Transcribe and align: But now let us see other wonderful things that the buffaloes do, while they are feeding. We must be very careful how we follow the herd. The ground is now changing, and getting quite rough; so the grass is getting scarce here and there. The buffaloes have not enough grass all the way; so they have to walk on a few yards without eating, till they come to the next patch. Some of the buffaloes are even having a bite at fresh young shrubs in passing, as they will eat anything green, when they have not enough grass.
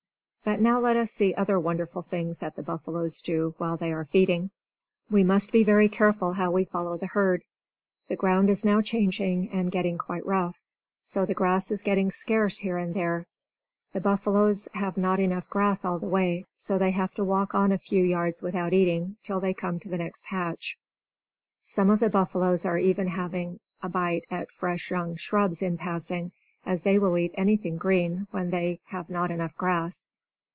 But 0.43 0.59
now 0.59 0.79
let 0.79 0.97
us 0.97 1.11
see 1.11 1.35
other 1.35 1.59
wonderful 1.59 2.01
things 2.01 2.39
that 2.39 2.55
the 2.55 2.63
buffaloes 2.63 3.21
do, 3.21 3.53
while 3.59 3.77
they 3.77 3.93
are 3.93 4.05
feeding. 4.05 4.49
We 5.09 5.23
must 5.23 5.51
be 5.51 5.63
very 5.63 5.87
careful 5.87 6.33
how 6.33 6.49
we 6.49 6.65
follow 6.65 6.97
the 6.97 7.05
herd. 7.05 7.43
The 8.09 8.15
ground 8.15 8.49
is 8.49 8.65
now 8.65 8.81
changing, 8.81 9.49
and 9.51 9.71
getting 9.71 9.99
quite 9.99 10.25
rough; 10.25 10.59
so 11.03 11.25
the 11.27 11.35
grass 11.35 11.69
is 11.69 11.83
getting 11.83 12.09
scarce 12.09 12.57
here 12.57 12.77
and 12.79 12.95
there. 12.95 13.27
The 13.93 14.01
buffaloes 14.01 14.67
have 14.73 14.97
not 14.97 15.19
enough 15.19 15.47
grass 15.47 15.85
all 15.85 15.99
the 15.99 16.07
way; 16.07 16.47
so 16.57 16.79
they 16.79 16.89
have 16.91 17.13
to 17.15 17.23
walk 17.23 17.53
on 17.53 17.71
a 17.71 17.77
few 17.77 18.03
yards 18.03 18.41
without 18.41 18.73
eating, 18.73 19.17
till 19.21 19.39
they 19.39 19.53
come 19.53 19.79
to 19.81 19.89
the 19.89 19.97
next 19.99 20.25
patch. 20.25 20.75
Some 21.61 21.91
of 21.91 21.99
the 21.99 22.09
buffaloes 22.09 22.65
are 22.65 22.79
even 22.79 23.05
having 23.07 23.59
a 23.83 23.89
bite 23.89 24.25
at 24.31 24.51
fresh 24.51 24.89
young 24.89 25.17
shrubs 25.17 25.61
in 25.61 25.77
passing, 25.77 26.31
as 26.65 26.81
they 26.81 26.97
will 26.97 27.15
eat 27.19 27.31
anything 27.35 27.77
green, 27.77 28.25
when 28.31 28.49
they 28.49 28.79
have 28.85 29.07
not 29.07 29.29
enough 29.29 29.55
grass. 29.55 30.07